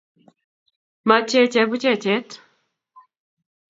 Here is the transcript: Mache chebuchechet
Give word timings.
Mache 1.07 1.39
chebuchechet 1.51 2.29